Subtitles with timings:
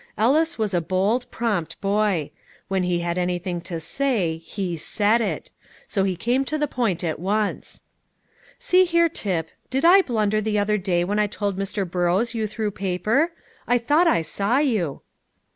[0.17, 2.31] Ellis was a bold, prompt boy:
[2.69, 5.51] when he had anything to say, he said it;
[5.87, 7.83] so he came to the point at once.
[8.57, 11.87] "See here, Tip, did I blunder the other day when I told Mr.
[11.87, 13.31] Burrows you threw paper?
[13.67, 15.01] I thought I saw you."